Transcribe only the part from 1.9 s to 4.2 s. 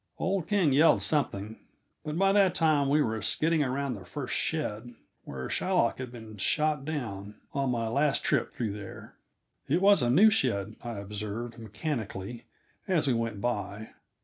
but by that time we were skidding around the